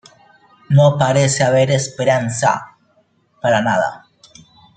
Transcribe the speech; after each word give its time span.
No 0.69 0.97
parece 0.97 1.43
haber 1.43 1.69
esperanza. 1.69 2.75